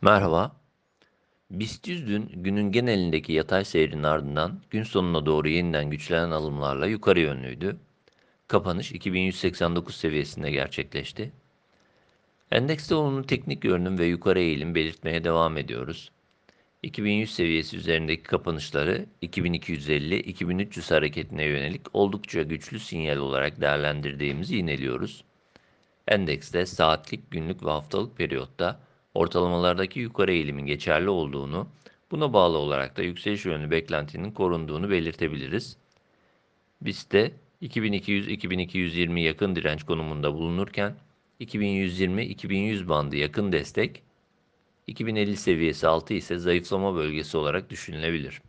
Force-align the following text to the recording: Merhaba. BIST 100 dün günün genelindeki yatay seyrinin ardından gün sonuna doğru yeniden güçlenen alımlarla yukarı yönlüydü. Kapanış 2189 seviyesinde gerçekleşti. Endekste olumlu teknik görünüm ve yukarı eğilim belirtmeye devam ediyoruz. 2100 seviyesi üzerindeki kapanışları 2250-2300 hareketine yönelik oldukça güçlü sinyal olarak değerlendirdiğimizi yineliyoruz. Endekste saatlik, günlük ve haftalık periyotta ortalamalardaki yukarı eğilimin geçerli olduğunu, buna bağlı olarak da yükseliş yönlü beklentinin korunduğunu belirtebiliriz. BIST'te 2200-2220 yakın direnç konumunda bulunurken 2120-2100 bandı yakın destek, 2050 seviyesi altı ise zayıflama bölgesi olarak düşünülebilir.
Merhaba. 0.00 0.56
BIST 1.50 1.88
100 1.88 2.06
dün 2.06 2.30
günün 2.34 2.72
genelindeki 2.72 3.32
yatay 3.32 3.64
seyrinin 3.64 4.02
ardından 4.02 4.60
gün 4.70 4.82
sonuna 4.82 5.26
doğru 5.26 5.48
yeniden 5.48 5.90
güçlenen 5.90 6.30
alımlarla 6.30 6.86
yukarı 6.86 7.20
yönlüydü. 7.20 7.76
Kapanış 8.48 8.92
2189 8.92 9.96
seviyesinde 9.96 10.50
gerçekleşti. 10.50 11.32
Endekste 12.50 12.94
olumlu 12.94 13.26
teknik 13.26 13.62
görünüm 13.62 13.98
ve 13.98 14.06
yukarı 14.06 14.40
eğilim 14.40 14.74
belirtmeye 14.74 15.24
devam 15.24 15.58
ediyoruz. 15.58 16.10
2100 16.82 17.34
seviyesi 17.34 17.76
üzerindeki 17.76 18.22
kapanışları 18.22 19.06
2250-2300 19.22 20.94
hareketine 20.94 21.44
yönelik 21.44 21.94
oldukça 21.94 22.42
güçlü 22.42 22.80
sinyal 22.80 23.18
olarak 23.18 23.60
değerlendirdiğimizi 23.60 24.56
yineliyoruz. 24.56 25.24
Endekste 26.08 26.66
saatlik, 26.66 27.30
günlük 27.30 27.64
ve 27.64 27.70
haftalık 27.70 28.16
periyotta 28.16 28.85
ortalamalardaki 29.16 30.00
yukarı 30.00 30.32
eğilimin 30.32 30.66
geçerli 30.66 31.10
olduğunu, 31.10 31.68
buna 32.10 32.32
bağlı 32.32 32.58
olarak 32.58 32.96
da 32.96 33.02
yükseliş 33.02 33.44
yönlü 33.44 33.70
beklentinin 33.70 34.30
korunduğunu 34.30 34.90
belirtebiliriz. 34.90 35.76
BIST'te 36.80 37.32
2200-2220 37.62 39.20
yakın 39.20 39.56
direnç 39.56 39.82
konumunda 39.82 40.34
bulunurken 40.34 40.94
2120-2100 41.40 42.88
bandı 42.88 43.16
yakın 43.16 43.52
destek, 43.52 44.02
2050 44.86 45.36
seviyesi 45.36 45.88
altı 45.88 46.14
ise 46.14 46.38
zayıflama 46.38 46.94
bölgesi 46.94 47.36
olarak 47.36 47.70
düşünülebilir. 47.70 48.42